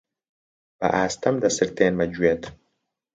بە 0.77 0.87
ئاستەم 0.95 1.35
دەسرتێنمە 1.43 2.05
گوێت: 2.15 2.43